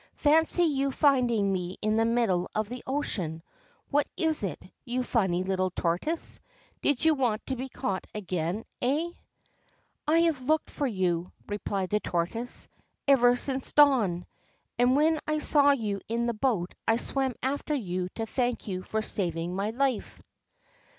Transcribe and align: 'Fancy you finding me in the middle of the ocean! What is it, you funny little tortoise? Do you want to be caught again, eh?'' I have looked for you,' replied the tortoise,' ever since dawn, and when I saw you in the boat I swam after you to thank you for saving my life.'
'Fancy 0.15 0.63
you 0.63 0.91
finding 0.91 1.53
me 1.53 1.77
in 1.79 1.95
the 1.97 2.05
middle 2.05 2.49
of 2.55 2.69
the 2.69 2.81
ocean! 2.87 3.43
What 3.91 4.07
is 4.17 4.43
it, 4.43 4.59
you 4.83 5.03
funny 5.03 5.43
little 5.43 5.69
tortoise? 5.69 6.39
Do 6.81 6.95
you 6.97 7.13
want 7.13 7.45
to 7.45 7.55
be 7.55 7.69
caught 7.69 8.07
again, 8.15 8.65
eh?'' 8.81 9.11
I 10.17 10.21
have 10.21 10.41
looked 10.41 10.71
for 10.71 10.87
you,' 10.87 11.31
replied 11.47 11.91
the 11.91 11.99
tortoise,' 11.99 12.67
ever 13.07 13.35
since 13.35 13.73
dawn, 13.73 14.25
and 14.79 14.95
when 14.95 15.19
I 15.27 15.37
saw 15.37 15.69
you 15.69 16.01
in 16.07 16.25
the 16.25 16.33
boat 16.33 16.73
I 16.87 16.97
swam 16.97 17.35
after 17.43 17.75
you 17.75 18.09
to 18.15 18.25
thank 18.25 18.67
you 18.67 18.81
for 18.81 19.03
saving 19.03 19.55
my 19.55 19.69
life.' 19.69 20.19